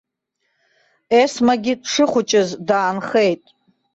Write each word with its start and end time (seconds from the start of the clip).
Есмагьы 1.23 1.73
дшыхәҷыз 1.81 2.49
даанхеит! 2.67 3.43